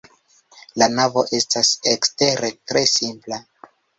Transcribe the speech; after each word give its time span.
La 0.81 0.87
navo 0.93 1.23
estas 1.39 1.69
ekstere 1.93 2.51
tre 2.71 2.85
simpla. 2.95 3.41